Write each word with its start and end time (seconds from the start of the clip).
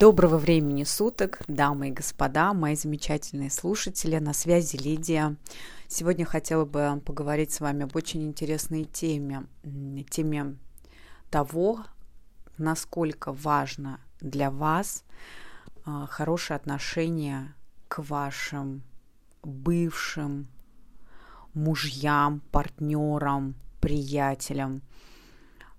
Доброго 0.00 0.38
времени 0.38 0.84
суток, 0.84 1.42
дамы 1.46 1.88
и 1.88 1.92
господа, 1.92 2.54
мои 2.54 2.74
замечательные 2.74 3.50
слушатели, 3.50 4.16
на 4.16 4.32
связи 4.32 4.76
Лидия. 4.76 5.36
Сегодня 5.88 6.24
хотела 6.24 6.64
бы 6.64 7.02
поговорить 7.04 7.52
с 7.52 7.60
вами 7.60 7.82
об 7.84 7.94
очень 7.94 8.22
интересной 8.22 8.84
теме, 8.84 9.44
теме 10.08 10.56
того, 11.28 11.84
насколько 12.56 13.34
важно 13.34 14.00
для 14.22 14.50
вас 14.50 15.04
а, 15.84 16.06
хорошее 16.06 16.56
отношение 16.56 17.54
к 17.88 17.98
вашим 17.98 18.82
бывшим 19.42 20.48
мужьям, 21.52 22.40
партнерам, 22.52 23.54
приятелям, 23.82 24.80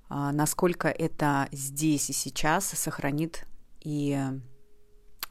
а, 0.10 0.32
насколько 0.32 0.90
это 0.90 1.50
здесь 1.52 2.12
и 2.12 2.14
сейчас 2.14 2.66
сохранит 2.66 3.48
и 3.82 4.18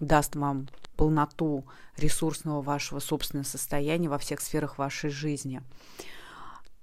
даст 0.01 0.37
вам 0.37 0.69
полноту 0.97 1.67
ресурсного 1.97 2.61
вашего 2.63 2.99
собственного 2.99 3.47
состояния 3.47 4.09
во 4.09 4.19
всех 4.19 4.41
сферах 4.41 4.79
вашей 4.79 5.11
жизни. 5.11 5.63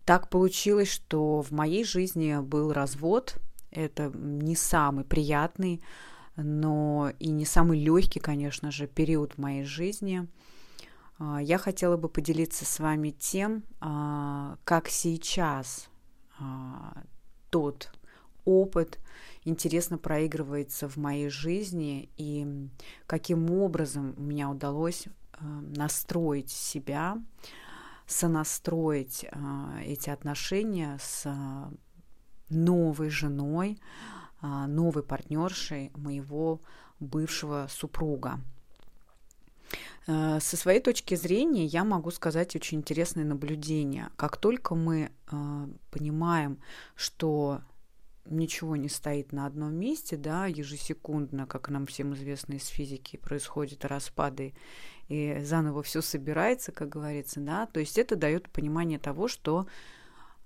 Так 0.06 0.30
получилось, 0.30 0.90
что 0.90 1.42
в 1.42 1.52
моей 1.52 1.84
жизни 1.84 2.40
был 2.40 2.72
развод. 2.72 3.36
Это 3.72 4.10
не 4.16 4.56
самый 4.56 5.04
приятный, 5.04 5.84
но 6.38 7.12
и 7.20 7.30
не 7.30 7.46
самый 7.46 7.80
легкий, 7.80 8.20
конечно 8.20 8.72
же, 8.72 8.88
период 8.88 9.34
в 9.34 9.38
моей 9.40 9.66
жизни. 9.66 10.28
А, 11.20 11.42
я 11.42 11.58
хотела 11.58 11.98
бы 11.98 12.10
поделиться 12.10 12.66
с 12.66 12.80
вами 12.80 13.10
тем, 13.10 13.64
а, 13.82 14.58
как 14.64 14.88
сейчас 14.88 15.90
а, 16.40 17.04
тот 17.50 17.92
опыт 18.46 19.00
интересно 19.48 19.98
проигрывается 19.98 20.90
в 20.90 20.98
моей 20.98 21.30
жизни 21.30 22.10
и 22.18 22.46
каким 23.06 23.50
образом 23.52 24.14
меня 24.18 24.50
удалось 24.50 25.06
э, 25.08 25.10
настроить 25.42 26.52
себя, 26.52 27.18
сонастроить 28.06 29.24
э, 29.24 29.38
эти 29.86 30.10
отношения 30.10 30.98
с 31.02 31.26
новой 32.50 33.10
женой, 33.10 33.80
э, 34.42 34.48
новой 34.68 35.04
партнершей 35.04 35.92
моего 35.96 36.62
бывшего 37.00 37.68
супруга. 37.70 38.40
Со 40.06 40.40
своей 40.40 40.80
точки 40.80 41.16
зрения 41.16 41.66
я 41.66 41.84
могу 41.84 42.12
сказать 42.12 42.56
очень 42.56 42.78
интересное 42.78 43.26
наблюдение. 43.26 44.10
Как 44.16 44.38
только 44.38 44.74
мы 44.74 45.12
понимаем, 45.92 46.62
что 46.96 47.60
ничего 48.30 48.76
не 48.76 48.90
стоит 48.90 49.32
на 49.32 49.46
одном 49.46 49.74
месте, 49.74 50.18
да, 50.18 50.46
ежесекундно, 50.46 51.46
как 51.46 51.70
нам 51.70 51.86
всем 51.86 52.14
известно 52.14 52.54
из 52.54 52.68
физики, 52.68 53.18
происходят 53.18 53.86
распады, 53.86 54.54
и 55.08 55.40
заново 55.44 55.84
все 55.84 56.02
собирается, 56.02 56.72
как 56.72 56.90
говорится, 56.90 57.40
да, 57.40 57.66
то 57.68 57.80
есть 57.80 57.98
это 57.98 58.16
дает 58.16 58.50
понимание 58.50 59.00
того, 59.00 59.28
что 59.28 59.68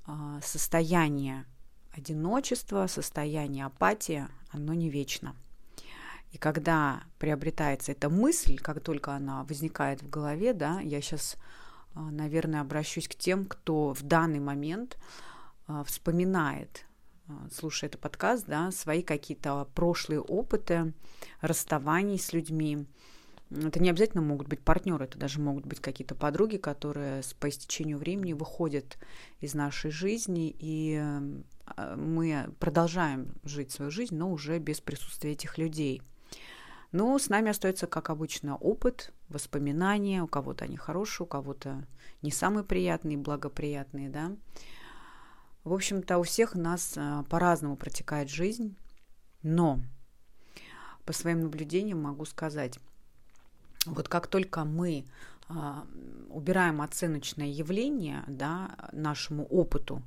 э, 0.07 0.39
состояние 0.43 1.45
одиночества, 1.91 2.87
состояние 2.87 3.65
апатии, 3.65 4.27
оно 4.51 4.73
не 4.73 4.89
вечно. 4.89 5.35
И 6.31 6.37
когда 6.37 7.03
приобретается 7.19 7.91
эта 7.91 8.09
мысль, 8.09 8.57
как 8.57 8.79
только 8.81 9.13
она 9.13 9.43
возникает 9.43 10.01
в 10.01 10.09
голове, 10.09 10.53
да, 10.53 10.79
я 10.79 11.01
сейчас, 11.01 11.35
наверное, 11.93 12.61
обращусь 12.61 13.09
к 13.09 13.15
тем, 13.15 13.45
кто 13.45 13.93
в 13.93 14.01
данный 14.03 14.39
момент 14.39 14.97
вспоминает 15.85 16.85
а, 16.85 16.90
слушая 17.51 17.89
этот 17.89 18.01
подкаст, 18.01 18.45
да, 18.47 18.71
свои 18.71 19.01
какие-то 19.01 19.67
прошлые 19.75 20.21
опыты 20.21 20.93
расставаний 21.41 22.19
с 22.19 22.33
людьми. 22.33 22.85
Это 23.49 23.81
не 23.81 23.89
обязательно 23.89 24.21
могут 24.21 24.47
быть 24.47 24.61
партнеры, 24.61 25.05
это 25.05 25.17
даже 25.17 25.41
могут 25.41 25.65
быть 25.65 25.81
какие-то 25.81 26.15
подруги, 26.15 26.55
которые 26.57 27.21
по 27.39 27.49
истечению 27.49 27.97
времени 27.97 28.31
выходят 28.31 28.97
из 29.41 29.53
нашей 29.53 29.91
жизни, 29.91 30.55
и 30.57 30.97
а, 31.65 31.95
мы 31.97 32.49
продолжаем 32.59 33.33
жить 33.43 33.71
свою 33.71 33.91
жизнь, 33.91 34.15
но 34.15 34.31
уже 34.31 34.57
без 34.59 34.79
присутствия 34.79 35.33
этих 35.33 35.57
людей. 35.57 36.01
Но 36.91 37.17
с 37.17 37.29
нами 37.29 37.49
остается, 37.49 37.87
как 37.87 38.09
обычно, 38.09 38.57
опыт, 38.57 39.13
воспоминания. 39.29 40.23
У 40.23 40.27
кого-то 40.27 40.65
они 40.65 40.75
хорошие, 40.75 41.25
у 41.25 41.27
кого-то 41.27 41.85
не 42.21 42.31
самые 42.31 42.63
приятные, 42.63 43.17
благоприятные, 43.17 44.09
да. 44.09 44.31
В 45.63 45.73
общем-то, 45.73 46.17
у 46.17 46.23
всех 46.23 46.55
нас 46.55 46.93
а, 46.97 47.23
по-разному 47.23 47.75
протекает 47.75 48.29
жизнь, 48.29 48.75
но 49.43 49.79
по 51.05 51.13
своим 51.13 51.41
наблюдениям 51.41 52.01
могу 52.01 52.25
сказать, 52.25 52.79
вот 53.85 54.07
как 54.07 54.27
только 54.27 54.63
мы 54.63 55.05
а, 55.49 55.85
убираем 56.29 56.81
оценочное 56.81 57.47
явление 57.47 58.23
да, 58.27 58.75
нашему 58.91 59.45
опыту, 59.45 60.01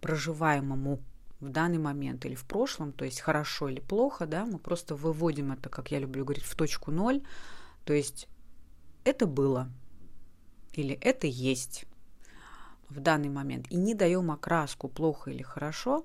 проживаемому 0.00 1.00
в 1.40 1.48
данный 1.48 1.78
момент 1.78 2.24
или 2.24 2.34
в 2.34 2.44
прошлом, 2.44 2.92
то 2.92 3.04
есть 3.04 3.20
хорошо 3.20 3.68
или 3.68 3.80
плохо, 3.80 4.26
да, 4.26 4.46
мы 4.46 4.58
просто 4.58 4.94
выводим 4.94 5.52
это, 5.52 5.68
как 5.68 5.90
я 5.90 5.98
люблю 5.98 6.24
говорить, 6.24 6.44
в 6.44 6.54
точку 6.54 6.90
ноль, 6.90 7.22
то 7.84 7.92
есть 7.92 8.28
это 9.04 9.26
было 9.26 9.68
или 10.72 10.94
это 10.94 11.26
есть 11.26 11.86
в 12.90 13.00
данный 13.00 13.28
момент 13.28 13.66
и 13.70 13.76
не 13.76 13.94
даем 13.94 14.30
окраску 14.30 14.88
плохо 14.88 15.30
или 15.30 15.42
хорошо, 15.42 16.02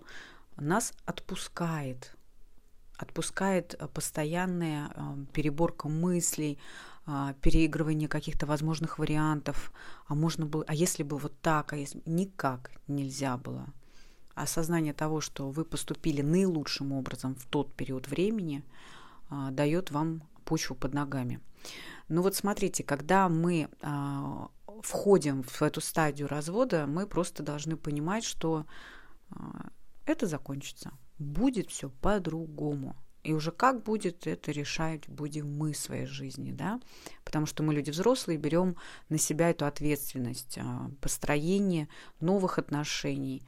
нас 0.58 0.94
отпускает. 1.06 2.16
Отпускает 2.98 3.76
э, 3.78 3.88
постоянная 3.88 4.92
э, 4.96 5.26
переборка 5.34 5.90
мыслей, 5.90 6.58
э, 7.08 7.34
переигрывание 7.42 8.08
каких-то 8.08 8.46
возможных 8.46 9.00
вариантов. 9.00 9.74
А 10.08 10.16
можно 10.16 10.46
было, 10.46 10.64
а 10.68 10.74
если 10.74 11.04
бы 11.04 11.18
вот 11.18 11.34
так, 11.42 11.74
а 11.74 11.78
если 11.78 12.02
никак 12.06 12.72
нельзя 12.88 13.38
было. 13.38 13.66
Осознание 14.34 14.94
того, 14.94 15.22
что 15.22 15.50
вы 15.50 15.66
поступили 15.66 16.22
наилучшим 16.22 16.92
образом 16.92 17.36
в 17.36 17.46
тот 17.46 17.74
период 17.74 18.08
времени, 18.08 18.64
дает 19.52 19.92
вам 19.92 20.24
почву 20.44 20.76
под 20.76 20.94
ногами. 20.94 21.40
Ну 22.10 22.22
вот 22.22 22.36
смотрите, 22.36 22.84
когда 22.84 23.30
мы 23.30 23.70
входим 24.82 25.44
в 25.44 25.62
эту 25.62 25.82
стадию 25.82 26.28
развода, 26.28 26.86
мы 26.88 27.08
просто 27.08 27.44
должны 27.44 27.78
понимать, 27.78 28.24
что 28.24 28.66
а, 29.30 29.70
это 30.06 30.28
закончится. 30.28 30.92
Будет 31.18 31.70
все 31.70 31.90
по-другому. 31.90 32.96
И 33.24 33.34
уже 33.34 33.52
как 33.52 33.82
будет, 33.82 34.28
это 34.28 34.52
решать 34.52 35.10
будем 35.10 35.52
мы 35.58 35.74
в 35.74 35.78
своей 35.78 36.06
жизни, 36.06 36.52
да, 36.52 36.80
потому 37.24 37.48
что 37.48 37.64
мы 37.64 37.74
люди 37.74 37.90
взрослые, 37.90 38.38
берем 38.38 38.76
на 39.10 39.18
себя 39.18 39.50
эту 39.50 39.66
ответственность 39.66 40.60
а, 40.60 40.92
построения 41.02 41.90
новых 42.20 42.60
отношений, 42.60 43.42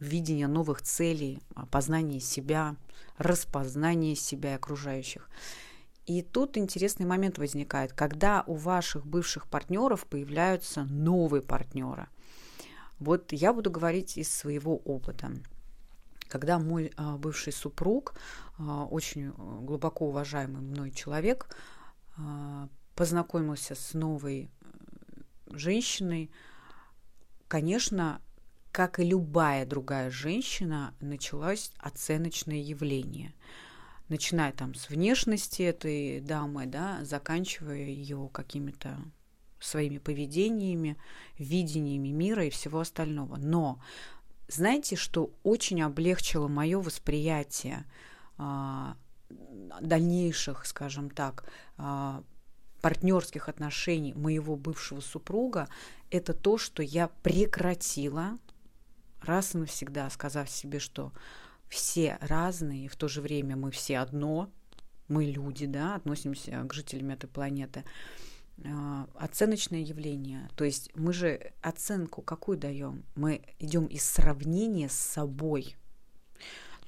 видения 0.00 0.48
новых 0.48 0.82
целей, 0.82 1.40
познания 1.70 2.18
себя, 2.20 2.76
распознания 3.18 4.16
себя 4.16 4.52
и 4.52 4.56
окружающих. 4.56 5.28
И 6.06 6.20
тут 6.20 6.58
интересный 6.58 7.06
момент 7.06 7.38
возникает, 7.38 7.92
когда 7.94 8.44
у 8.46 8.54
ваших 8.54 9.06
бывших 9.06 9.46
партнеров 9.48 10.06
появляются 10.06 10.84
новые 10.84 11.42
партнеры. 11.42 12.08
Вот 12.98 13.32
я 13.32 13.52
буду 13.54 13.70
говорить 13.70 14.18
из 14.18 14.30
своего 14.30 14.76
опыта. 14.76 15.32
Когда 16.28 16.58
мой 16.58 16.92
а, 16.96 17.16
бывший 17.16 17.52
супруг, 17.52 18.14
а, 18.58 18.84
очень 18.84 19.30
глубоко 19.32 20.08
уважаемый 20.08 20.60
мной 20.60 20.90
человек, 20.90 21.48
а, 22.18 22.68
познакомился 22.94 23.74
с 23.74 23.94
новой 23.94 24.50
э, 24.60 25.56
женщиной, 25.56 26.30
конечно, 27.48 28.20
как 28.72 29.00
и 29.00 29.04
любая 29.04 29.66
другая 29.66 30.10
женщина, 30.10 30.94
началось 31.00 31.72
оценочное 31.78 32.58
явление– 32.58 33.32
начиная 34.08 34.52
там 34.52 34.74
с 34.74 34.88
внешности 34.88 35.62
этой 35.62 36.20
дамы, 36.20 36.66
да, 36.66 37.04
заканчивая 37.04 37.84
ее 37.86 38.28
какими-то 38.32 38.98
своими 39.60 39.98
поведениями, 39.98 40.96
видениями 41.38 42.08
мира 42.08 42.44
и 42.44 42.50
всего 42.50 42.80
остального. 42.80 43.36
Но 43.36 43.80
знаете, 44.48 44.96
что 44.96 45.30
очень 45.42 45.82
облегчило 45.82 46.48
мое 46.48 46.80
восприятие 46.80 47.86
а, 48.36 48.96
дальнейших, 49.30 50.66
скажем 50.66 51.08
так, 51.10 51.44
а, 51.78 52.22
партнерских 52.82 53.48
отношений 53.48 54.12
моего 54.12 54.56
бывшего 54.56 55.00
супруга, 55.00 55.68
это 56.10 56.34
то, 56.34 56.58
что 56.58 56.82
я 56.82 57.08
прекратила 57.22 58.38
раз 59.22 59.54
и 59.54 59.58
навсегда, 59.58 60.10
сказав 60.10 60.50
себе, 60.50 60.78
что 60.78 61.12
все 61.74 62.18
разные, 62.20 62.84
и 62.84 62.88
в 62.88 62.96
то 62.96 63.08
же 63.08 63.20
время 63.20 63.56
мы 63.56 63.70
все 63.72 63.98
одно, 63.98 64.48
мы 65.08 65.24
люди, 65.24 65.66
да, 65.66 65.96
относимся 65.96 66.62
к 66.64 66.72
жителям 66.72 67.10
этой 67.10 67.26
планеты. 67.26 67.84
А, 68.64 69.08
оценочное 69.16 69.80
явление. 69.80 70.48
То 70.54 70.64
есть 70.64 70.90
мы 70.94 71.12
же 71.12 71.52
оценку 71.60 72.22
какую 72.22 72.56
даем? 72.56 73.04
Мы 73.16 73.42
идем 73.58 73.86
из 73.86 74.04
сравнения 74.04 74.88
с 74.88 74.94
собой. 74.94 75.76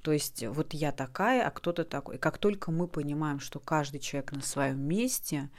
То 0.03 0.12
есть 0.12 0.47
вот 0.47 0.73
я 0.73 0.93
такая, 0.93 1.44
а 1.47 1.50
кто-то 1.50 1.85
такой. 1.85 2.17
И 2.17 2.19
как 2.19 2.38
только 2.38 2.71
мы 2.71 2.87
понимаем, 2.87 3.41
что 3.41 3.59
каждый 3.59 3.99
человек 3.99 4.33
на 4.33 4.43
своем 4.43 4.81
месте, 4.81 5.50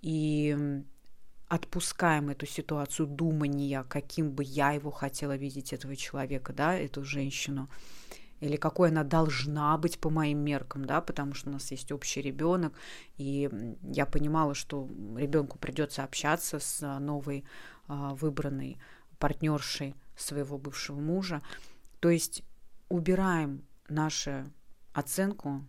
и 0.00 0.56
отпускаем 1.48 2.30
эту 2.30 2.46
ситуацию 2.46 3.08
думания, 3.08 3.84
каким 3.88 4.30
бы 4.30 4.44
я 4.44 4.70
его 4.70 4.92
хотела 4.92 5.36
видеть, 5.36 5.72
этого 5.72 5.96
человека, 5.96 6.52
да, 6.52 6.76
эту 6.78 7.02
женщину, 7.02 7.68
или 8.40 8.56
какой 8.56 8.88
она 8.88 9.04
должна 9.04 9.76
быть 9.76 9.98
по 9.98 10.10
моим 10.10 10.38
меркам, 10.38 10.84
да, 10.84 11.00
потому 11.00 11.34
что 11.34 11.50
у 11.50 11.52
нас 11.52 11.70
есть 11.70 11.92
общий 11.92 12.22
ребенок, 12.22 12.72
и 13.16 13.50
я 13.82 14.06
понимала, 14.06 14.54
что 14.54 14.88
ребенку 15.16 15.58
придется 15.58 16.02
общаться 16.02 16.58
с 16.58 16.98
новой 16.98 17.44
а, 17.86 18.14
выбранной 18.14 18.78
партнершей 19.18 19.94
своего 20.16 20.58
бывшего 20.58 21.00
мужа. 21.00 21.42
То 22.00 22.08
есть 22.08 22.42
убираем 22.88 23.64
нашу 23.88 24.50
оценку 24.92 25.64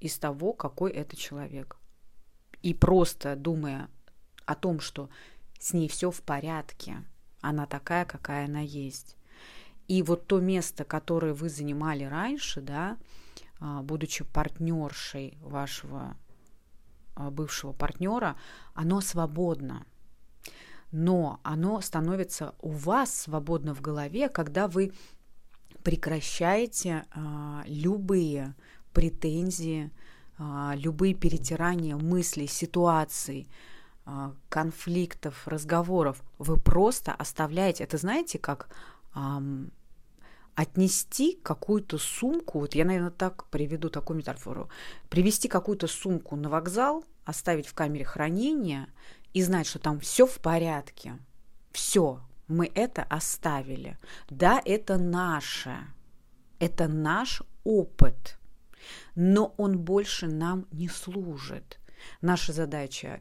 из 0.00 0.18
того, 0.18 0.52
какой 0.52 0.90
это 0.90 1.16
человек. 1.16 1.76
И 2.62 2.74
просто 2.74 3.36
думая 3.36 3.88
о 4.46 4.54
том, 4.54 4.80
что 4.80 5.08
с 5.60 5.72
ней 5.72 5.88
все 5.88 6.10
в 6.10 6.22
порядке, 6.22 7.04
она 7.40 7.66
такая, 7.66 8.04
какая 8.04 8.46
она 8.46 8.60
есть, 8.60 9.16
и 9.88 10.02
вот 10.02 10.26
то 10.26 10.40
место, 10.40 10.84
которое 10.84 11.34
вы 11.34 11.48
занимали 11.48 12.04
раньше, 12.04 12.60
да, 12.60 12.96
а, 13.60 13.82
будучи 13.82 14.24
партнершей 14.24 15.38
вашего 15.40 16.16
а, 17.14 17.30
бывшего 17.30 17.72
партнера, 17.72 18.36
оно 18.74 19.00
свободно. 19.00 19.86
Но 20.90 21.40
оно 21.42 21.80
становится 21.80 22.54
у 22.60 22.70
вас 22.70 23.14
свободно 23.14 23.74
в 23.74 23.80
голове, 23.80 24.28
когда 24.28 24.68
вы 24.68 24.92
прекращаете 25.82 27.04
а, 27.10 27.62
любые 27.66 28.54
претензии, 28.92 29.90
любые 30.38 31.14
перетирания 31.14 31.96
мыслей, 31.96 32.48
ситуаций, 32.48 33.48
конфликтов, 34.48 35.46
разговоров. 35.46 36.22
Вы 36.38 36.56
просто 36.58 37.12
оставляете. 37.12 37.84
Это 37.84 37.98
знаете, 37.98 38.38
как 38.38 38.68
отнести 40.54 41.38
какую-то 41.42 41.98
сумку, 41.98 42.60
вот 42.60 42.74
я, 42.74 42.84
наверное, 42.84 43.10
так 43.10 43.46
приведу 43.46 43.88
такую 43.88 44.18
метафору, 44.18 44.68
привести 45.08 45.48
какую-то 45.48 45.86
сумку 45.86 46.36
на 46.36 46.48
вокзал, 46.48 47.04
оставить 47.24 47.66
в 47.66 47.74
камере 47.74 48.04
хранения 48.04 48.88
и 49.32 49.42
знать, 49.42 49.66
что 49.66 49.78
там 49.78 49.98
все 49.98 50.26
в 50.26 50.38
порядке, 50.38 51.18
все, 51.72 52.20
мы 52.46 52.70
это 52.74 53.02
оставили. 53.02 53.98
Да, 54.30 54.62
это 54.64 54.96
наше, 54.96 55.76
это 56.60 56.86
наш 56.86 57.42
опыт, 57.64 58.38
но 59.14 59.54
он 59.56 59.78
больше 59.78 60.28
нам 60.28 60.66
не 60.70 60.88
служит. 60.88 61.80
Наша 62.20 62.52
задача 62.52 63.20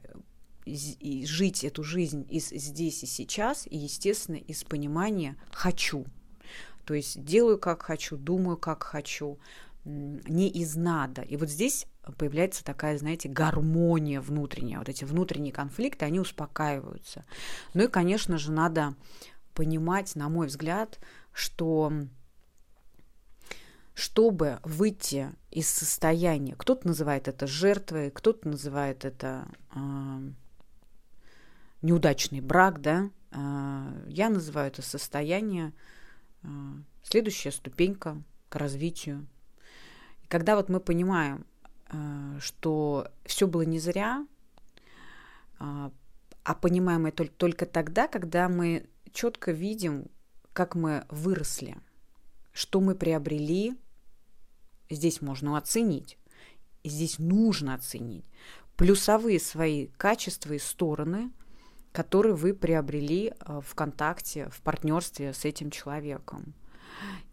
и 0.65 1.25
жить 1.25 1.63
эту 1.63 1.83
жизнь 1.83 2.25
из 2.29 2.49
здесь 2.49 3.03
и 3.03 3.05
сейчас, 3.05 3.67
и, 3.67 3.77
естественно, 3.77 4.35
из 4.35 4.63
понимания 4.63 5.35
«хочу». 5.51 6.05
То 6.85 6.93
есть 6.93 7.23
делаю, 7.23 7.57
как 7.57 7.83
хочу, 7.83 8.17
думаю, 8.17 8.57
как 8.57 8.83
хочу, 8.83 9.39
не 9.85 10.49
из 10.49 10.75
надо. 10.75 11.21
И 11.21 11.37
вот 11.37 11.49
здесь 11.49 11.87
появляется 12.17 12.63
такая, 12.63 12.97
знаете, 12.97 13.29
гармония 13.29 14.21
внутренняя. 14.21 14.79
Вот 14.79 14.89
эти 14.89 15.05
внутренние 15.05 15.53
конфликты, 15.53 16.05
они 16.05 16.19
успокаиваются. 16.19 17.25
Ну 17.73 17.83
и, 17.83 17.87
конечно 17.87 18.37
же, 18.37 18.51
надо 18.51 18.95
понимать, 19.53 20.15
на 20.15 20.29
мой 20.29 20.47
взгляд, 20.47 20.99
что 21.31 21.91
чтобы 23.93 24.59
выйти 24.63 25.29
из 25.51 25.69
состояния, 25.69 26.55
кто-то 26.57 26.87
называет 26.87 27.27
это 27.27 27.45
жертвой, 27.45 28.09
кто-то 28.09 28.47
называет 28.47 29.05
это 29.05 29.47
э, 29.75 29.79
неудачный 31.83 32.41
брак, 32.41 32.81
да, 32.81 33.11
а, 33.31 33.93
я 34.07 34.29
называю 34.29 34.69
это 34.69 34.81
состояние 34.81 35.73
а, 36.41 36.47
следующая 37.03 37.51
ступенька 37.51 38.23
к 38.49 38.55
развитию. 38.55 39.27
Когда 40.29 40.55
вот 40.55 40.69
мы 40.69 40.79
понимаем, 40.79 41.45
а, 41.87 42.39
что 42.39 43.11
все 43.25 43.47
было 43.47 43.61
не 43.61 43.79
зря, 43.79 44.25
а 45.59 46.55
понимаем 46.55 47.05
это 47.05 47.25
только 47.25 47.65
тогда, 47.65 48.09
когда 48.09 48.49
мы 48.49 48.89
четко 49.13 49.51
видим, 49.53 50.07
как 50.51 50.75
мы 50.75 51.05
выросли, 51.09 51.77
что 52.51 52.81
мы 52.81 52.95
приобрели, 52.95 53.77
здесь 54.89 55.21
можно 55.21 55.57
оценить, 55.57 56.17
здесь 56.83 57.17
нужно 57.17 57.75
оценить 57.75 58.25
плюсовые 58.75 59.39
свои 59.39 59.87
качества 59.87 60.53
и 60.53 60.59
стороны– 60.59 61.31
который 61.93 62.33
вы 62.33 62.53
приобрели 62.53 63.31
э, 63.31 63.61
в 63.63 63.75
контакте, 63.75 64.49
в 64.49 64.61
партнерстве 64.61 65.33
с 65.33 65.45
этим 65.45 65.69
человеком. 65.69 66.53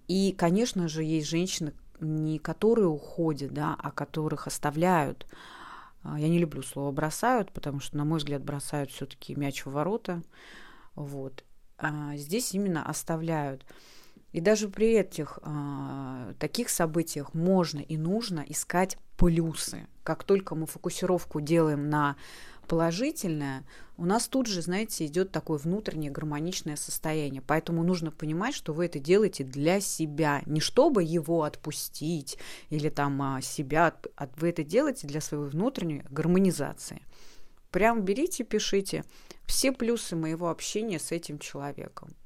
И, 0.07 0.33
конечно 0.37 0.87
же, 0.87 1.03
есть 1.03 1.29
женщины, 1.29 1.73
не 1.99 2.39
которые 2.39 2.89
уходят, 2.89 3.53
да, 3.53 3.77
а 3.79 3.91
которых 3.91 4.47
оставляют. 4.47 5.27
А, 6.03 6.21
я 6.21 6.29
не 6.29 6.39
люблю 6.39 6.63
слово 6.63 6.93
бросают, 6.93 7.53
потому 7.53 7.81
что, 7.81 7.97
на 7.97 8.05
мой 8.05 8.19
взгляд, 8.19 8.43
бросают 8.43 8.91
все-таки 8.91 9.35
мяч 9.35 9.65
в 9.65 9.71
ворота. 9.71 10.23
Вот. 10.95 11.45
А 11.79 12.17
здесь 12.17 12.55
именно 12.55 12.85
оставляют. 12.85 13.65
И 14.33 14.41
даже 14.41 14.69
при 14.69 14.93
этих 14.93 15.39
а, 15.43 16.35
таких 16.39 16.69
событиях 16.69 17.33
можно 17.33 17.79
и 17.79 17.97
нужно 17.97 18.45
искать 18.47 18.99
плюсы. 19.21 19.87
Как 20.03 20.25
только 20.25 20.55
мы 20.55 20.67
фокусировку 20.67 21.43
делаем 21.43 21.91
на 21.91 22.17
положительное, 22.67 23.65
у 23.99 24.07
нас 24.07 24.29
тут 24.29 24.47
же, 24.47 24.63
знаете, 24.63 25.05
идет 25.05 25.31
такое 25.31 25.59
внутреннее 25.59 26.11
гармоничное 26.11 26.77
состояние. 26.77 27.43
Поэтому 27.47 27.83
нужно 27.83 28.13
понимать, 28.13 28.55
что 28.55 28.73
вы 28.73 28.87
это 28.87 28.99
делаете 28.99 29.45
для 29.45 29.81
себя, 29.81 30.41
не 30.47 30.61
чтобы 30.61 31.03
его 31.03 31.43
отпустить 31.43 32.39
или 32.71 32.89
там 32.89 33.21
а, 33.21 33.43
себя, 33.43 33.95
вы 34.37 34.49
это 34.49 34.65
делаете 34.65 35.07
для 35.07 35.21
своей 35.21 35.45
внутренней 35.45 36.03
гармонизации. 36.09 37.03
Прям 37.71 38.03
берите, 38.03 38.43
пишите 38.43 39.05
все 39.45 39.71
плюсы 39.71 40.17
моего 40.17 40.49
общения 40.49 40.99
с 40.99 41.13
этим 41.13 41.39
человеком. 41.39 42.17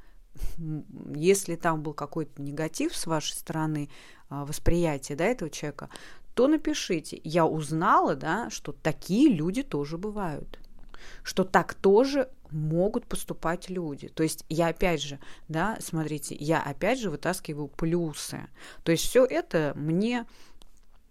Если 1.16 1.56
там 1.56 1.82
был 1.82 1.92
какой-то 1.92 2.40
негатив 2.40 2.96
с 2.96 3.06
вашей 3.06 3.32
стороны, 3.32 3.88
а, 4.34 4.44
восприятия 4.44 5.14
да, 5.14 5.26
этого 5.26 5.48
человека, 5.48 5.88
то 6.34 6.48
напишите. 6.48 7.20
Я 7.22 7.46
узнала, 7.46 8.16
да, 8.16 8.50
что 8.50 8.72
такие 8.72 9.32
люди 9.32 9.62
тоже 9.62 9.96
бывают. 9.96 10.58
Что 11.22 11.44
так 11.44 11.74
тоже 11.74 12.28
могут 12.50 13.06
поступать 13.06 13.70
люди. 13.70 14.08
То 14.08 14.22
есть 14.22 14.44
я 14.48 14.68
опять 14.68 15.02
же, 15.02 15.20
да, 15.48 15.76
смотрите, 15.80 16.34
я 16.34 16.60
опять 16.60 16.98
же 16.98 17.10
вытаскиваю 17.10 17.68
плюсы. 17.68 18.40
То 18.82 18.92
есть 18.92 19.04
все 19.04 19.24
это 19.24 19.72
мне 19.76 20.26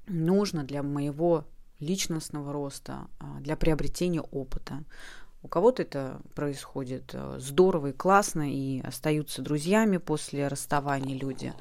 нужно 0.07 0.63
для 0.63 0.83
моего 0.83 1.45
личностного 1.79 2.51
роста, 2.51 3.07
а, 3.19 3.39
для 3.39 3.55
приобретения 3.55 4.21
опыта. 4.21 4.83
У 5.43 5.47
кого-то 5.47 5.81
это 5.81 6.21
происходит 6.35 7.11
э, 7.13 7.35
здорово 7.37 7.87
и 7.87 7.91
классно, 7.91 8.49
и 8.49 8.79
остаются 8.79 9.41
друзьями 9.41 9.97
после 9.97 10.47
расставания 10.47 11.17
люди 11.17 11.53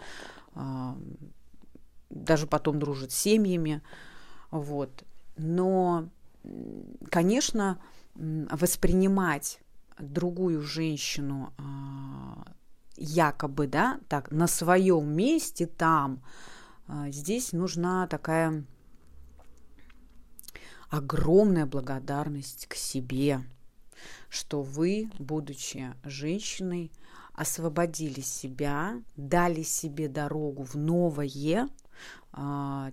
а, 0.54 0.97
даже 2.12 2.47
потом 2.47 2.78
дружат 2.78 3.11
с 3.11 3.16
семьями. 3.16 3.83
Вот. 4.50 5.04
Но, 5.37 6.09
конечно, 7.11 7.78
воспринимать 8.14 9.61
другую 9.99 10.61
женщину 10.62 11.52
а, 11.59 12.52
якобы, 12.97 13.66
да, 13.66 14.00
так, 14.09 14.31
на 14.31 14.47
своем 14.47 15.12
месте 15.14 15.66
там, 15.66 16.23
а, 16.87 17.11
здесь 17.11 17.52
нужна 17.52 18.07
такая 18.07 18.64
огромная 20.90 21.66
благодарность 21.66 22.66
к 22.66 22.75
себе. 22.75 23.42
что 24.28 24.62
вы, 24.62 25.11
будучи 25.19 25.95
женщиной, 26.02 26.90
освободили 27.35 28.21
себя, 28.21 29.00
дали 29.16 29.62
себе 29.62 30.09
дорогу 30.09 30.64
в 30.64 30.75
новое 30.75 31.26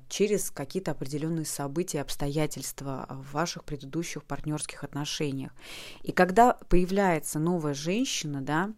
через 0.10 0.52
какие-то 0.52 0.92
определенные 0.92 1.46
события, 1.46 2.02
обстоятельства 2.02 3.08
в 3.10 3.34
ваших 3.34 3.64
предыдущих 3.64 4.26
партнерских 4.26 4.84
отношениях. 4.84 5.54
И 6.04 6.12
когда 6.12 6.56
появляется 6.68 7.40
новая 7.40 7.74
женщина, 7.74 8.42
да, 8.42 8.74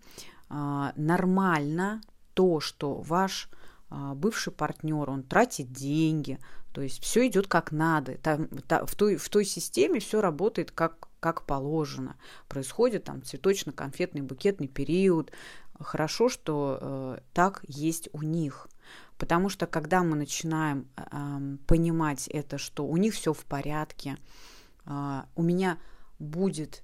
а, 0.53 0.91
нормально 0.97 2.01
то, 2.33 2.59
что 2.59 2.95
ваш 2.95 3.49
а, 3.89 4.13
бывший 4.15 4.51
партнер, 4.51 5.09
он 5.09 5.23
тратит 5.23 5.71
деньги, 5.71 6.39
то 6.73 6.81
есть 6.81 7.01
все 7.01 7.25
идет 7.27 7.47
как 7.47 7.71
надо. 7.71 8.17
Там, 8.17 8.47
та, 8.67 8.85
в, 8.85 8.95
той, 8.95 9.15
в 9.15 9.29
той 9.29 9.45
системе 9.45 10.01
все 10.01 10.19
работает 10.19 10.71
как, 10.71 11.07
как 11.21 11.45
положено. 11.45 12.17
Происходит 12.49 13.05
там 13.05 13.21
цветочно-конфетный 13.23 14.21
букетный 14.21 14.67
период. 14.67 15.31
Хорошо, 15.79 16.27
что 16.27 16.77
э, 16.81 17.19
так 17.33 17.63
есть 17.67 18.09
у 18.11 18.21
них. 18.21 18.67
Потому 19.21 19.49
что 19.49 19.67
когда 19.67 20.01
мы 20.01 20.15
начинаем 20.15 20.87
э, 20.97 21.57
понимать 21.67 22.27
это, 22.27 22.57
что 22.57 22.87
у 22.87 22.97
них 22.97 23.13
все 23.13 23.33
в 23.33 23.45
порядке, 23.45 24.17
э, 24.87 25.21
у 25.35 25.43
меня 25.43 25.77
будет 26.17 26.83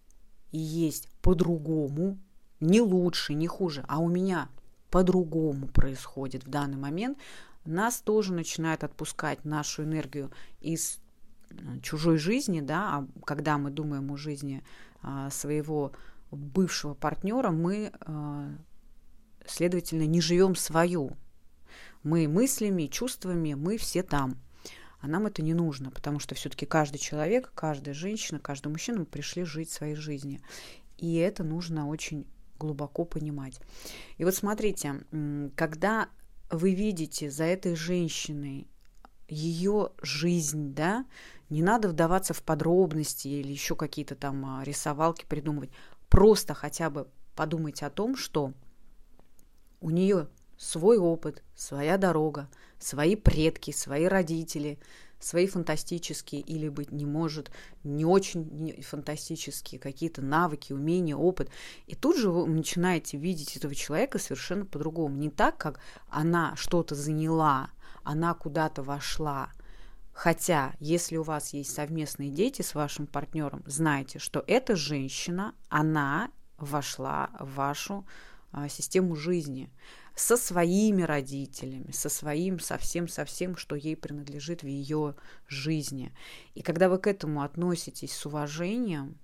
и 0.51 0.59
есть 0.59 1.09
по-другому, 1.23 2.19
не 2.59 2.79
лучше, 2.79 3.33
не 3.33 3.47
хуже, 3.47 3.83
а 3.87 3.97
у 3.97 4.07
меня 4.07 4.49
по-другому 4.91 5.65
происходит 5.65 6.45
в 6.45 6.49
данный 6.51 6.77
момент, 6.77 7.17
нас 7.65 8.01
тоже 8.01 8.33
начинает 8.33 8.83
отпускать 8.83 9.43
нашу 9.43 9.85
энергию 9.85 10.31
из 10.59 10.99
э, 11.49 11.79
чужой 11.81 12.19
жизни, 12.19 12.61
да, 12.61 12.97
а 12.97 13.07
когда 13.25 13.57
мы 13.57 13.71
думаем 13.71 14.11
о 14.11 14.15
жизни 14.15 14.63
а, 15.01 15.31
своего 15.31 15.91
бывшего 16.29 16.93
партнера, 16.93 17.49
мы, 17.49 17.91
а, 18.01 18.51
следовательно, 19.47 20.05
не 20.05 20.21
живем 20.21 20.55
свою. 20.55 21.17
Мы 22.07 22.29
мыслями, 22.29 22.85
чувствами, 22.85 23.53
мы 23.53 23.77
все 23.77 24.01
там. 24.01 24.37
А 25.01 25.09
нам 25.09 25.25
это 25.25 25.41
не 25.41 25.53
нужно, 25.53 25.91
потому 25.91 26.19
что 26.19 26.35
все-таки 26.35 26.65
каждый 26.65 26.99
человек, 26.99 27.51
каждая 27.53 27.93
женщина, 27.93 28.39
каждый 28.39 28.69
мужчина 28.69 29.03
пришли 29.03 29.43
жить 29.43 29.69
своей 29.69 29.95
жизнью. 29.95 30.39
И 30.97 31.15
это 31.15 31.43
нужно 31.43 31.89
очень 31.89 32.25
глубоко 32.57 33.03
понимать. 33.03 33.59
И 34.17 34.23
вот 34.23 34.33
смотрите, 34.33 35.03
когда 35.55 36.07
вы 36.49 36.73
видите 36.73 37.29
за 37.29 37.43
этой 37.43 37.75
женщиной 37.75 38.69
ее 39.27 39.89
жизнь, 40.01 40.73
да, 40.73 41.05
не 41.49 41.61
надо 41.61 41.89
вдаваться 41.89 42.33
в 42.33 42.41
подробности 42.41 43.27
или 43.27 43.51
еще 43.51 43.75
какие-то 43.75 44.15
там 44.15 44.45
а, 44.45 44.63
рисовалки 44.63 45.25
придумывать. 45.25 45.71
Просто 46.07 46.53
хотя 46.53 46.89
бы 46.89 47.09
подумайте 47.35 47.85
о 47.85 47.89
том, 47.89 48.15
что 48.15 48.53
у 49.81 49.89
нее 49.89 50.29
свой 50.57 50.97
опыт, 50.97 51.43
своя 51.55 51.97
дорога, 51.97 52.49
свои 52.79 53.15
предки, 53.15 53.71
свои 53.71 54.05
родители, 54.05 54.79
свои 55.19 55.47
фантастические 55.47 56.41
или 56.41 56.69
быть 56.69 56.91
не 56.91 57.05
может, 57.05 57.51
не 57.83 58.05
очень 58.05 58.81
фантастические 58.83 59.79
какие-то 59.79 60.21
навыки, 60.21 60.73
умения, 60.73 61.15
опыт. 61.15 61.49
И 61.87 61.95
тут 61.95 62.17
же 62.17 62.29
вы 62.29 62.47
начинаете 62.47 63.17
видеть 63.17 63.57
этого 63.57 63.73
человека 63.73 64.19
совершенно 64.19 64.65
по-другому. 64.65 65.15
Не 65.17 65.29
так, 65.29 65.57
как 65.57 65.79
она 66.09 66.55
что-то 66.55 66.95
заняла, 66.95 67.69
она 68.03 68.33
куда-то 68.33 68.83
вошла. 68.83 69.49
Хотя, 70.13 70.73
если 70.79 71.17
у 71.17 71.23
вас 71.23 71.53
есть 71.53 71.73
совместные 71.73 72.31
дети 72.31 72.63
с 72.63 72.73
вашим 72.73 73.05
партнером, 73.05 73.63
знайте, 73.67 74.17
что 74.17 74.43
эта 74.47 74.75
женщина, 74.75 75.53
она 75.69 76.31
вошла 76.57 77.29
в 77.39 77.53
вашу 77.53 78.03
а, 78.51 78.67
систему 78.67 79.15
жизни 79.15 79.69
со 80.17 80.35
своими 80.35 81.03
родителями, 81.03 81.91
со 81.91 82.09
своим, 82.09 82.59
совсем, 82.59 83.07
совсем, 83.07 83.55
что 83.55 83.75
ей 83.75 83.95
принадлежит 83.95 84.63
в 84.63 84.65
ее 84.65 85.15
жизни. 85.47 86.11
И 86.55 86.63
когда 86.63 86.89
вы 86.89 86.97
к 86.97 87.05
этому 87.05 87.43
относитесь 87.43 88.13
с 88.13 88.25
уважением, 88.25 89.19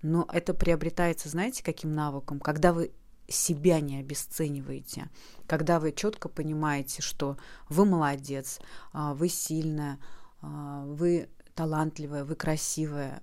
но 0.00 0.26
это 0.32 0.54
приобретается, 0.54 1.28
знаете, 1.28 1.62
каким 1.62 1.92
навыком? 1.92 2.40
Когда 2.40 2.72
вы 2.72 2.92
себя 3.28 3.80
не 3.80 4.00
обесцениваете, 4.00 5.10
когда 5.46 5.78
вы 5.78 5.92
четко 5.92 6.30
понимаете, 6.30 7.02
что 7.02 7.36
вы 7.68 7.84
молодец, 7.84 8.60
а, 8.92 9.12
вы 9.12 9.28
сильная, 9.28 9.98
а, 10.40 10.86
вы 10.86 11.28
талантливая, 11.54 12.24
вы 12.24 12.36
красивая, 12.36 13.22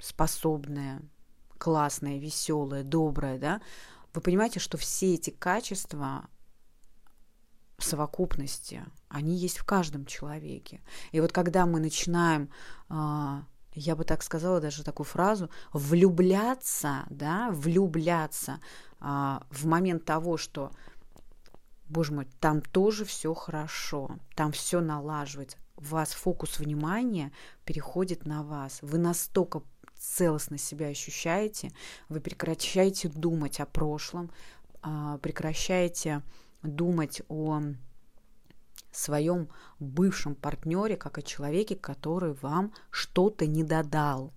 способная, 0.00 1.02
классная, 1.58 2.18
веселая, 2.18 2.84
добрая, 2.84 3.38
да, 3.38 3.60
вы 4.14 4.20
понимаете, 4.20 4.60
что 4.60 4.76
все 4.76 5.14
эти 5.14 5.30
качества 5.30 6.28
в 7.78 7.84
совокупности, 7.84 8.84
они 9.08 9.36
есть 9.36 9.58
в 9.58 9.64
каждом 9.64 10.06
человеке. 10.06 10.80
И 11.10 11.20
вот 11.20 11.32
когда 11.32 11.66
мы 11.66 11.80
начинаем, 11.80 12.48
а, 12.88 13.44
я 13.74 13.96
бы 13.96 14.04
так 14.04 14.22
сказала 14.22 14.60
даже 14.60 14.84
такую 14.84 15.06
фразу, 15.06 15.50
влюбляться, 15.72 17.04
да, 17.10 17.50
влюбляться 17.50 18.60
а, 19.00 19.44
в 19.50 19.66
момент 19.66 20.04
того, 20.04 20.36
что, 20.36 20.70
боже 21.88 22.12
мой, 22.12 22.28
там 22.40 22.60
тоже 22.60 23.04
все 23.04 23.34
хорошо, 23.34 24.18
там 24.36 24.52
все 24.52 24.80
налаживается, 24.80 25.58
у 25.76 25.82
вас 25.82 26.12
фокус 26.12 26.58
внимания 26.60 27.32
переходит 27.64 28.26
на 28.26 28.44
вас. 28.44 28.78
Вы 28.82 28.98
настолько 28.98 29.62
целостно 30.02 30.58
себя 30.58 30.88
ощущаете, 30.88 31.72
вы 32.08 32.20
прекращаете 32.20 33.08
думать 33.08 33.60
о 33.60 33.66
прошлом, 33.66 34.30
а, 34.82 35.18
прекращаете 35.18 36.22
думать 36.62 37.22
о 37.28 37.62
своем 38.90 39.48
бывшем 39.78 40.34
партнере, 40.34 40.96
как 40.96 41.18
о 41.18 41.22
человеке, 41.22 41.76
который 41.76 42.34
вам 42.34 42.72
что-то 42.90 43.46
не 43.46 43.62
додал. 43.62 44.32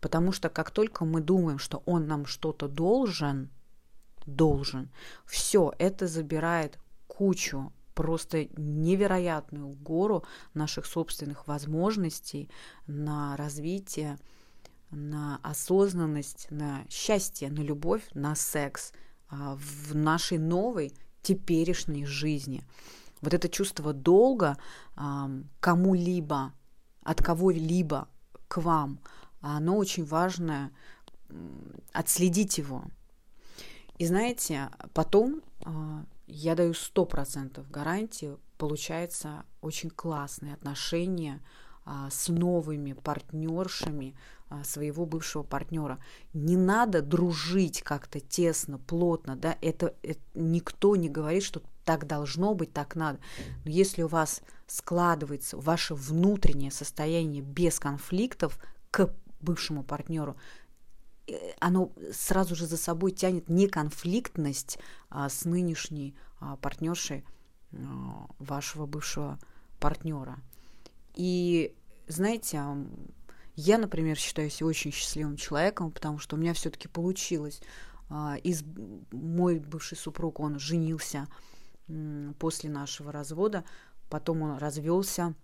Потому 0.00 0.32
что 0.32 0.48
как 0.48 0.70
только 0.70 1.04
мы 1.04 1.20
думаем, 1.20 1.58
что 1.58 1.82
он 1.84 2.06
нам 2.06 2.24
что-то 2.24 2.68
должен, 2.68 3.50
должен, 4.24 4.90
все 5.26 5.74
это 5.78 6.06
забирает 6.06 6.78
кучу 7.06 7.72
просто 7.94 8.46
невероятную 8.56 9.68
гору 9.68 10.24
наших 10.54 10.86
собственных 10.86 11.48
возможностей 11.48 12.48
на 12.86 13.36
развитие 13.36 14.18
на 14.90 15.38
осознанность, 15.42 16.46
на 16.50 16.84
счастье, 16.88 17.50
на 17.50 17.60
любовь, 17.60 18.02
на 18.14 18.34
секс 18.34 18.92
а, 19.28 19.56
в 19.56 19.94
нашей 19.94 20.38
новой 20.38 20.92
теперешней 21.22 22.06
жизни. 22.06 22.64
Вот 23.20 23.34
это 23.34 23.48
чувство 23.48 23.92
долга 23.92 24.56
кому-либо, 25.60 26.52
от 27.02 27.20
кого-либо 27.20 28.08
к 28.46 28.58
вам, 28.58 29.00
оно 29.40 29.76
очень 29.76 30.04
важное, 30.04 30.70
отследить 31.92 32.58
его. 32.58 32.84
И 33.98 34.06
знаете, 34.06 34.70
потом 34.94 35.42
а, 35.64 36.04
я 36.26 36.54
даю 36.54 36.72
100% 36.72 37.68
гарантии, 37.68 38.36
получается 38.56 39.44
очень 39.60 39.90
классные 39.90 40.54
отношения 40.54 41.42
а, 41.84 42.08
с 42.10 42.28
новыми 42.28 42.92
партнершами, 42.92 44.16
своего 44.64 45.06
бывшего 45.06 45.42
партнера. 45.42 45.98
Не 46.32 46.56
надо 46.56 47.02
дружить 47.02 47.82
как-то 47.82 48.20
тесно, 48.20 48.78
плотно, 48.78 49.36
да, 49.36 49.56
это, 49.60 49.94
это 50.02 50.20
никто 50.34 50.96
не 50.96 51.08
говорит, 51.08 51.42
что 51.42 51.62
так 51.84 52.06
должно 52.06 52.54
быть, 52.54 52.72
так 52.72 52.96
надо. 52.96 53.18
Но 53.64 53.70
если 53.70 54.02
у 54.02 54.08
вас 54.08 54.42
складывается 54.66 55.56
ваше 55.56 55.94
внутреннее 55.94 56.70
состояние 56.70 57.42
без 57.42 57.78
конфликтов 57.78 58.58
к 58.90 59.14
бывшему 59.40 59.82
партнеру, 59.82 60.36
э, 61.26 61.32
оно 61.60 61.92
сразу 62.12 62.54
же 62.54 62.66
за 62.66 62.76
собой 62.76 63.12
тянет 63.12 63.48
неконфликтность 63.48 64.78
а, 65.08 65.28
с 65.28 65.44
нынешней 65.44 66.14
а, 66.40 66.56
партнершей 66.56 67.24
а, 67.72 68.26
вашего 68.38 68.84
бывшего 68.84 69.38
партнера. 69.80 70.38
И 71.14 71.74
знаете, 72.06 72.62
я, 73.60 73.76
например, 73.76 74.16
считаю 74.16 74.50
себя 74.50 74.68
очень 74.68 74.92
счастливым 74.92 75.36
человеком, 75.36 75.90
потому 75.90 76.20
что 76.20 76.36
у 76.36 76.38
меня 76.38 76.54
все-таки 76.54 76.86
получилось. 76.86 77.60
А, 78.08 78.36
из, 78.44 78.62
мой 79.10 79.58
бывший 79.58 79.98
супруг, 79.98 80.38
он 80.38 80.60
женился 80.60 81.26
после 82.38 82.70
нашего 82.70 83.10
развода, 83.10 83.64
потом 84.10 84.42
он 84.42 84.58
развелся. 84.58 85.34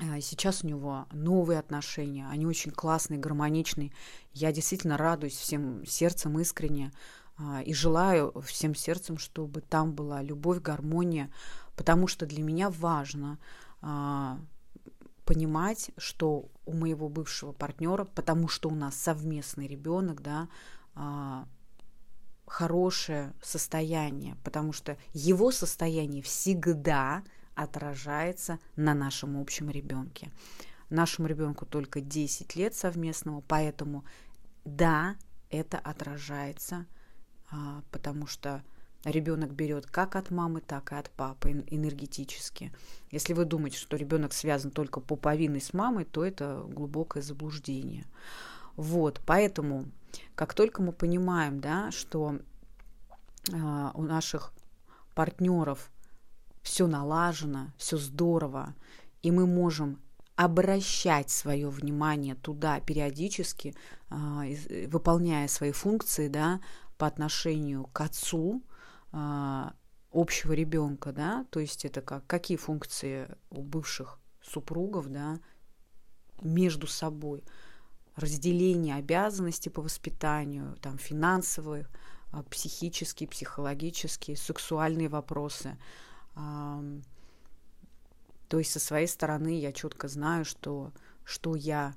А, 0.00 0.20
сейчас 0.20 0.64
у 0.64 0.66
него 0.66 1.06
новые 1.12 1.60
отношения, 1.60 2.26
они 2.28 2.44
очень 2.44 2.72
классные, 2.72 3.20
гармоничные. 3.20 3.92
Я 4.32 4.50
действительно 4.50 4.96
радуюсь 4.96 5.36
всем 5.36 5.86
сердцем 5.86 6.40
искренне 6.40 6.90
а, 7.38 7.62
и 7.62 7.72
желаю 7.72 8.32
всем 8.40 8.74
сердцем, 8.74 9.16
чтобы 9.16 9.60
там 9.60 9.92
была 9.92 10.22
любовь, 10.22 10.60
гармония, 10.60 11.30
потому 11.76 12.08
что 12.08 12.26
для 12.26 12.42
меня 12.42 12.68
важно 12.68 13.38
понимать, 15.28 15.90
что 15.98 16.48
у 16.68 16.72
моего 16.74 17.08
бывшего 17.08 17.52
партнера, 17.52 18.04
потому 18.04 18.46
что 18.46 18.68
у 18.68 18.74
нас 18.74 18.94
совместный 18.94 19.66
ребенок, 19.66 20.22
да, 20.22 20.48
а, 20.94 21.48
хорошее 22.46 23.32
состояние, 23.42 24.36
потому 24.44 24.72
что 24.72 24.98
его 25.14 25.50
состояние 25.50 26.22
всегда 26.22 27.22
отражается 27.54 28.58
на 28.76 28.94
нашем 28.94 29.40
общем 29.40 29.70
ребенке. 29.70 30.30
Нашему 30.90 31.26
ребенку 31.26 31.64
только 31.66 32.00
10 32.00 32.54
лет 32.54 32.74
совместного, 32.74 33.40
поэтому 33.40 34.04
да, 34.64 35.16
это 35.50 35.78
отражается, 35.78 36.86
а, 37.50 37.82
потому 37.90 38.26
что 38.26 38.62
ребенок 39.04 39.52
берет 39.52 39.86
как 39.86 40.16
от 40.16 40.30
мамы, 40.30 40.60
так 40.60 40.92
и 40.92 40.96
от 40.96 41.10
папы 41.10 41.64
энергетически. 41.68 42.72
Если 43.10 43.32
вы 43.32 43.44
думаете, 43.44 43.78
что 43.78 43.96
ребенок 43.96 44.32
связан 44.32 44.70
только 44.70 45.00
пуповиной 45.00 45.60
с 45.60 45.72
мамой, 45.72 46.04
то 46.04 46.24
это 46.24 46.64
глубокое 46.68 47.22
заблуждение. 47.22 48.06
Вот, 48.76 49.20
поэтому, 49.26 49.86
как 50.34 50.54
только 50.54 50.82
мы 50.82 50.92
понимаем, 50.92 51.60
да, 51.60 51.90
что 51.90 52.38
э, 53.50 53.90
у 53.94 54.02
наших 54.02 54.52
партнеров 55.14 55.90
все 56.62 56.86
налажено, 56.86 57.72
все 57.76 57.96
здорово, 57.96 58.74
и 59.22 59.30
мы 59.30 59.46
можем 59.46 59.98
обращать 60.36 61.30
свое 61.30 61.68
внимание 61.68 62.36
туда 62.36 62.78
периодически, 62.78 63.74
э, 64.10 64.86
выполняя 64.86 65.48
свои 65.48 65.72
функции, 65.72 66.28
да, 66.28 66.60
по 66.96 67.06
отношению 67.06 67.84
к 67.92 68.00
отцу, 68.00 68.62
общего 69.10 70.52
ребенка, 70.52 71.12
да, 71.12 71.46
то 71.50 71.60
есть 71.60 71.84
это 71.84 72.00
как, 72.00 72.26
какие 72.26 72.56
функции 72.56 73.28
у 73.50 73.62
бывших 73.62 74.18
супругов, 74.42 75.08
да, 75.08 75.38
между 76.40 76.86
собой, 76.86 77.42
разделение 78.16 78.96
обязанностей 78.96 79.70
по 79.70 79.82
воспитанию, 79.82 80.76
там, 80.80 80.98
финансовые, 80.98 81.86
а, 82.30 82.42
психические, 82.42 83.28
психологические, 83.28 84.36
сексуальные 84.36 85.08
вопросы. 85.08 85.78
То 88.48 88.58
есть 88.58 88.72
со 88.72 88.80
своей 88.80 89.06
стороны 89.06 89.58
я 89.58 89.72
четко 89.72 90.08
знаю, 90.08 90.44
что, 90.44 90.92
что 91.24 91.54
я 91.54 91.94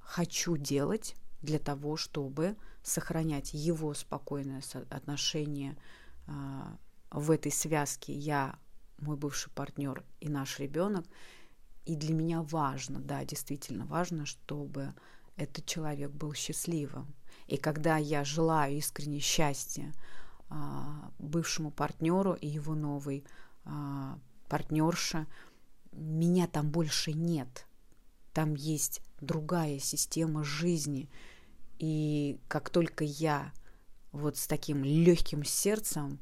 хочу 0.00 0.56
делать 0.56 1.14
для 1.40 1.58
того, 1.58 1.96
чтобы 1.96 2.56
сохранять 2.88 3.54
его 3.54 3.94
спокойное 3.94 4.62
отношение 4.90 5.76
а, 6.26 6.76
в 7.10 7.30
этой 7.30 7.52
связке 7.52 8.12
я, 8.12 8.58
мой 8.98 9.16
бывший 9.16 9.50
партнер 9.50 10.04
и 10.20 10.28
наш 10.28 10.58
ребенок. 10.58 11.04
И 11.84 11.96
для 11.96 12.14
меня 12.14 12.42
важно, 12.42 13.00
да, 13.00 13.24
действительно 13.24 13.86
важно, 13.86 14.26
чтобы 14.26 14.92
этот 15.36 15.64
человек 15.64 16.10
был 16.10 16.34
счастливым. 16.34 17.14
И 17.46 17.56
когда 17.56 17.96
я 17.96 18.24
желаю 18.24 18.76
искренне 18.76 19.20
счастья 19.20 19.92
а, 20.50 21.10
бывшему 21.18 21.70
партнеру 21.70 22.34
и 22.34 22.46
его 22.46 22.74
новой 22.74 23.24
а, 23.64 24.18
партнерше, 24.48 25.26
меня 25.92 26.46
там 26.46 26.70
больше 26.70 27.12
нет. 27.12 27.66
Там 28.34 28.54
есть 28.54 29.00
другая 29.20 29.78
система 29.78 30.44
жизни, 30.44 31.08
и 31.78 32.40
как 32.48 32.70
только 32.70 33.04
я 33.04 33.52
вот 34.12 34.36
с 34.36 34.46
таким 34.46 34.84
легким 34.84 35.44
сердцем, 35.44 36.20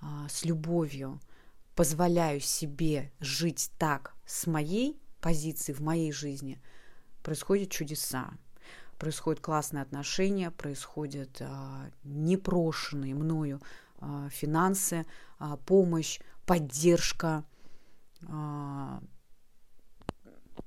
а, 0.00 0.28
с 0.28 0.44
любовью 0.44 1.20
позволяю 1.74 2.40
себе 2.40 3.12
жить 3.20 3.70
так 3.78 4.14
с 4.26 4.46
моей 4.46 5.00
позиции 5.20 5.72
в 5.72 5.80
моей 5.80 6.12
жизни, 6.12 6.60
происходят 7.22 7.70
чудеса. 7.70 8.30
Происходят 8.98 9.42
классные 9.42 9.82
отношения, 9.82 10.50
происходят 10.50 11.40
а, 11.40 11.90
непрошенные 12.02 13.14
мною 13.14 13.60
а, 13.98 14.28
финансы, 14.30 15.06
помощь, 15.66 16.18
поддержка. 16.46 17.44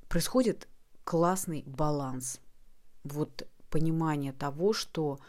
Происходит 0.08 0.68
классный 1.04 1.64
баланс. 1.66 2.40
Вот 3.04 3.48
понимание 3.70 4.34
того, 4.34 4.74
что 4.74 5.20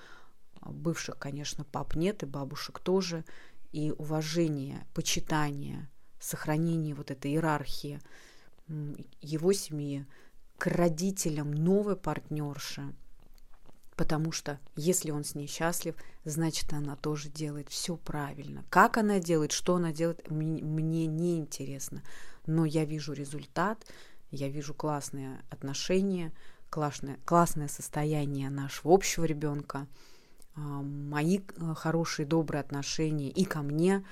бывших, 0.62 1.18
конечно, 1.18 1.64
пап 1.64 1.94
нет, 1.94 2.22
и 2.22 2.26
бабушек 2.26 2.80
тоже, 2.80 3.24
и 3.72 3.90
уважение, 3.90 4.86
почитание, 4.94 5.88
сохранение 6.18 6.94
вот 6.94 7.10
этой 7.10 7.32
иерархии 7.32 8.00
его 9.20 9.52
семьи 9.52 10.06
к 10.58 10.66
родителям 10.66 11.50
новой 11.52 11.96
партнерши, 11.96 12.94
потому 13.96 14.32
что 14.32 14.60
если 14.76 15.10
он 15.10 15.24
с 15.24 15.34
ней 15.34 15.46
счастлив, 15.46 15.94
значит, 16.24 16.72
она 16.72 16.96
тоже 16.96 17.28
делает 17.28 17.68
все 17.68 17.96
правильно. 17.96 18.64
Как 18.70 18.96
она 18.96 19.18
делает, 19.18 19.52
что 19.52 19.76
она 19.76 19.92
делает, 19.92 20.30
мне 20.30 21.06
не 21.06 21.38
интересно, 21.38 22.02
но 22.46 22.64
я 22.64 22.84
вижу 22.84 23.12
результат, 23.12 23.84
я 24.30 24.48
вижу 24.48 24.74
классные 24.74 25.42
отношения, 25.50 26.32
классное, 26.70 27.18
классное 27.24 27.68
состояние 27.68 28.48
нашего 28.48 28.94
общего 28.94 29.24
ребенка, 29.24 29.86
а, 30.54 30.60
мои 30.60 31.40
э, 31.40 31.74
хорошие, 31.74 32.26
добрые 32.26 32.60
отношения 32.60 33.28
и 33.28 33.44
ко 33.44 33.62
мне, 33.62 34.04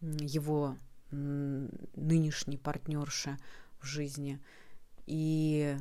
его 0.00 0.76
нынешней 1.10 2.56
партнерши 2.56 3.36
в 3.80 3.84
жизни. 3.84 4.40
И 5.06 5.76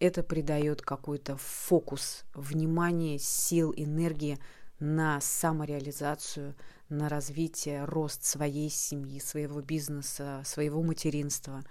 это 0.00 0.22
придает 0.22 0.82
какой-то 0.82 1.36
фокус 1.36 2.24
внимания, 2.34 3.18
сил, 3.18 3.72
энергии 3.76 4.38
на 4.80 5.20
самореализацию, 5.20 6.56
на 6.88 7.08
развитие, 7.08 7.84
рост 7.84 8.24
своей 8.24 8.68
семьи, 8.68 9.20
своего 9.20 9.62
бизнеса, 9.62 10.42
своего 10.44 10.82
материнства. 10.82 11.62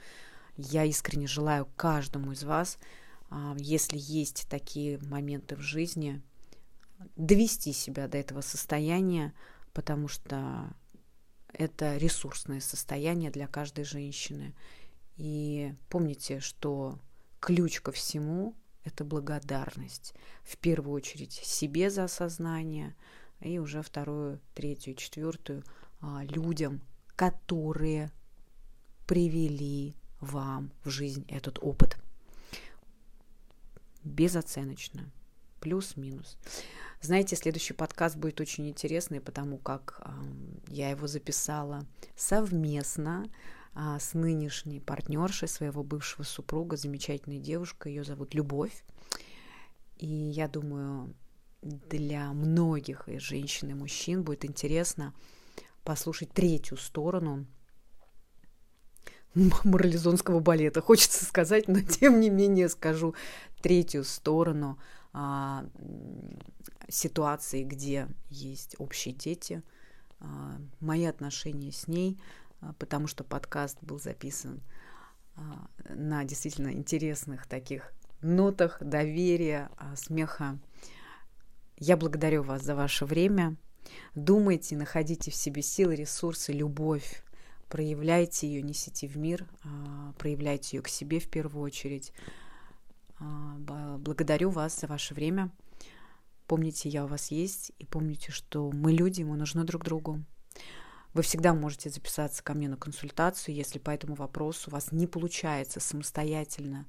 Я 0.56 0.86
искренне 0.86 1.28
желаю 1.28 1.68
каждому 1.76 2.32
из 2.32 2.44
вас– 2.44 2.80
если 3.58 3.98
есть 3.98 4.48
такие 4.50 5.00
моменты 5.00 5.56
в 5.56 5.62
жизни, 5.62 6.22
довести 7.16 7.74
себя 7.74 8.08
до 8.08 8.18
этого 8.18 8.42
состояния, 8.42 9.34
потому 9.74 10.08
что 10.08 10.74
это 11.52 11.98
ресурсное 11.98 12.60
состояние 12.60 13.32
для 13.32 13.48
каждой 13.48 13.84
женщины. 13.84 14.56
И 15.18 15.74
помните, 15.90 16.40
что 16.40 17.00
ключ 17.40 17.82
ко 17.82 17.92
всему– 17.92 18.56
это 18.84 19.04
благодарность. 19.04 20.14
В 20.44 20.58
первую 20.58 20.94
очередь 20.96 21.34
себе 21.34 21.90
за 21.90 22.06
осознание, 22.06 22.96
и 23.40 23.60
уже 23.60 23.82
вторую, 23.82 24.40
третью, 24.54 24.96
четвертую 24.96 25.64
а, 26.02 26.24
людям, 26.24 26.82
которые 27.16 28.12
привели 29.06 29.96
вам 30.20 30.72
в 30.84 30.90
жизнь 30.90 31.26
этот 31.28 31.60
опыт 31.62 31.98
безоценочно. 34.04 35.12
Плюс-минус. 35.60 36.38
Знаете, 37.02 37.36
следующий 37.36 37.74
подкаст 37.74 38.18
будет 38.18 38.40
очень 38.42 38.70
интересный, 38.70 39.20
потому 39.20 39.58
как 39.58 40.02
э, 40.06 40.10
я 40.68 40.90
его 40.90 41.08
записала 41.08 41.86
совместно 42.16 43.26
э, 43.76 43.98
с 44.00 44.14
нынешней 44.14 44.80
партнершей 44.80 45.48
своего 45.48 45.84
бывшего 45.84 46.24
супруга, 46.24 46.78
замечательной 46.78 47.40
девушкой, 47.40 47.94
ее 47.94 48.04
зовут 48.04 48.34
Любовь. 48.34 48.84
И 49.98 50.08
я 50.08 50.48
думаю, 50.48 51.14
для 51.62 52.32
многих 52.34 53.08
и 53.08 53.20
женщин, 53.20 53.72
и 53.72 53.74
мужчин 53.74 54.24
будет 54.24 54.46
интересно 54.46 55.14
послушать 55.84 56.32
третью 56.32 56.78
сторону 56.78 57.46
морализонского 59.64 60.40
балета, 60.40 60.82
хочется 60.82 61.26
сказать, 61.26 61.68
но 61.68 61.82
тем 61.82 62.20
не 62.20 62.30
менее 62.30 62.70
скажу 62.70 63.16
третью 63.62 64.04
сторону 64.04 64.78
а, 65.14 65.66
ситуации, 66.90 67.64
где 67.64 68.08
есть 68.30 68.76
общие 68.80 69.14
дети, 69.14 69.64
а, 70.20 70.58
мои 70.80 71.06
отношения 71.06 71.72
с 71.72 71.88
ней, 71.88 72.20
а, 72.62 72.74
потому 72.74 73.08
что 73.08 73.24
подкаст 73.24 73.78
был 73.82 74.00
записан 74.00 74.62
а, 75.36 75.68
на 75.90 76.24
действительно 76.24 76.72
интересных 76.74 77.48
таких 77.48 77.94
нотах 78.22 78.78
доверия, 78.82 79.70
а, 79.78 79.96
смеха. 79.96 80.60
Я 81.78 81.98
благодарю 81.98 82.44
вас 82.44 82.64
за 82.64 82.76
ваше 82.76 83.06
время. 83.06 83.58
Думайте, 84.16 84.78
находите 84.78 85.32
в 85.32 85.36
себе 85.36 85.62
силы, 85.62 85.96
ресурсы, 85.96 86.54
любовь. 86.54 87.23
Проявляйте 87.74 88.48
ее, 88.48 88.62
несите 88.62 89.08
в 89.08 89.18
мир, 89.18 89.48
а, 89.64 90.14
проявляйте 90.20 90.78
ее 90.78 90.84
к 90.84 90.88
себе 90.88 91.20
в 91.20 91.28
первую 91.28 91.64
очередь. 91.64 92.14
А, 93.18 93.58
благодарю 93.98 94.52
вас 94.52 94.80
за 94.80 94.86
ваше 94.86 95.16
время. 95.16 95.50
Помните, 96.46 96.88
я 96.88 97.04
у 97.04 97.08
вас 97.08 97.32
есть, 97.32 97.72
и 97.80 97.88
помните, 97.88 98.32
что 98.32 98.70
мы 98.72 98.92
люди, 98.92 99.24
мы 99.24 99.38
нужны 99.38 99.64
друг 99.64 99.86
другу. 99.86 100.24
Вы 101.16 101.24
всегда 101.24 101.56
можете 101.56 101.90
записаться 101.90 102.44
ко 102.44 102.54
мне 102.54 102.70
на 102.70 102.78
консультацию, 102.78 103.56
если 103.56 103.80
по 103.80 103.90
этому 103.90 104.14
вопросу 104.14 104.70
у 104.70 104.74
вас 104.74 104.92
не 104.92 105.08
получается 105.08 105.80
самостоятельно 105.80 106.86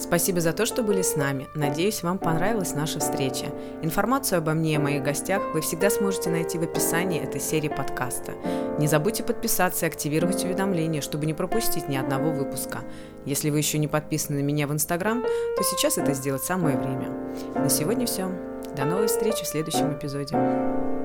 Спасибо 0.08 0.40
за 0.40 0.54
то, 0.54 0.64
что 0.64 0.82
были 0.82 1.02
с 1.02 1.16
нами. 1.16 1.48
Надеюсь, 1.54 2.02
вам 2.02 2.16
понравилась 2.16 2.72
наша 2.72 2.98
встреча. 2.98 3.44
Информацию 3.82 4.38
обо 4.38 4.54
мне 4.54 4.76
и 4.76 4.78
моих 4.78 5.02
гостях 5.02 5.42
вы 5.52 5.60
всегда 5.60 5.90
сможете 5.90 6.30
найти 6.30 6.56
в 6.56 6.62
описании 6.62 7.20
этой 7.20 7.42
серии 7.42 7.68
подкаста. 7.68 8.32
Не 8.78 8.86
забудьте 8.86 9.22
подписаться 9.22 9.84
и 9.84 9.88
активировать 9.88 10.42
уведомления, 10.44 11.02
чтобы 11.02 11.26
не 11.26 11.34
пропустить 11.34 11.90
ни 11.90 11.96
одного 11.96 12.30
выпуска. 12.30 12.78
Если 13.26 13.50
вы 13.50 13.58
еще 13.58 13.76
не 13.76 13.86
подписаны 13.86 14.38
на 14.38 14.42
меня 14.42 14.66
в 14.66 14.72
Инстаграм, 14.72 15.22
то 15.22 15.62
сейчас 15.62 15.98
это 15.98 16.14
сделать 16.14 16.42
самое 16.42 16.78
время. 16.78 17.10
На 17.54 17.68
сегодня 17.68 18.06
все. 18.06 18.30
До 18.74 18.86
новой 18.86 19.08
встречи 19.08 19.44
в 19.44 19.48
следующем 19.48 19.92
эпизоде. 19.92 20.97